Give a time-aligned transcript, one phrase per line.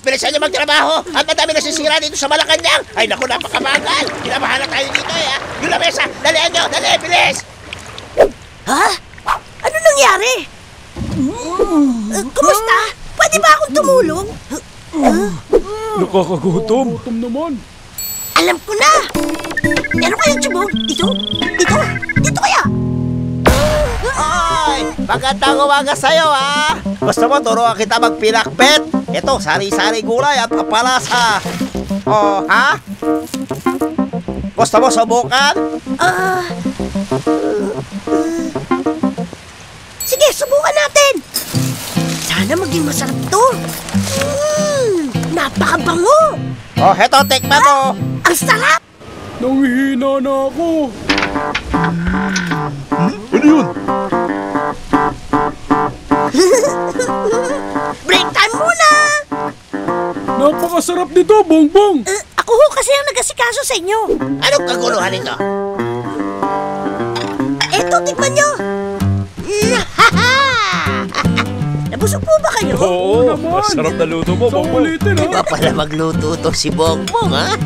[0.00, 2.86] bilisan niyo magtrabaho at madami nasisira dito sa Malacanang.
[2.96, 4.04] Ay naku, napakabagal.
[4.24, 5.26] Kinabahala tayo dito eh.
[5.28, 5.36] ha?
[5.60, 7.36] Yung lamesa, dalihan niyo, dali, bilis.
[8.70, 8.84] Ha?
[9.62, 10.34] Ano nangyari?
[11.18, 12.78] Uh, kumusta?
[13.18, 14.26] Pwede ba akong tumulong?
[16.00, 16.86] Nakakagutom.
[16.96, 17.52] Gutom naman.
[18.40, 18.92] Alam ko na!
[19.92, 20.70] Meron kayong tubog?
[20.88, 21.08] Dito?
[21.56, 21.76] Dito?
[22.18, 22.51] Dito kaya?
[25.12, 26.72] Magandang umaga sa'yo, ha?
[26.96, 29.12] Gusto mo, turuan kita magpinakbet?
[29.12, 31.36] Ito, sari-sari gulay at kapalasa.
[32.08, 32.80] Oh, ha?
[34.56, 35.52] Gusto mo subukan?
[36.00, 36.40] Ah...
[40.08, 41.14] sige, subukan natin!
[42.24, 43.44] Sana maging masarap to!
[44.16, 46.40] Mmm, napakabango!
[46.80, 47.92] Oh, heto, tikman mo.
[48.00, 48.80] Ang sarap!
[49.44, 50.88] Nangihina na ako.
[52.96, 53.66] Ano yun?
[58.08, 58.90] Break time muna!
[60.40, 62.08] Napakasarap nito, bongbong.
[62.08, 64.00] Uh, ako ho kasi ang nagasikaso sa inyo.
[64.40, 65.36] Anong kaguluhan ito?
[67.72, 68.48] Eto, tikman nyo!
[71.92, 72.74] Nabusog po ba kayo?
[72.80, 74.72] Oo, masarap na luto mo, bongbong.
[74.72, 75.24] Sa ulitin, ha?
[75.28, 77.52] Iba pala magluto to si Bongbong, ha?